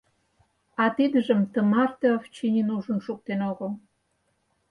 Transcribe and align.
А 0.83 0.85
тидыжым 0.95 1.41
тымарте 1.53 2.07
Овчинин 2.15 2.67
ужын 2.75 2.99
шуктен 3.05 3.39
огыл. 3.51 3.71